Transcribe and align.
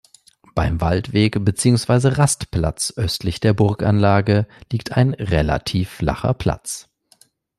Beim 0.55 0.81
Waldweg 0.81 1.45
beziehungsweise 1.45 2.17
Rastplatz 2.17 2.91
östlich 2.97 3.39
der 3.39 3.53
Burganlage 3.53 4.47
liegt 4.71 4.93
ein 4.97 5.13
relativ 5.13 5.91
flacher 5.91 6.33
Platz. 6.33 6.89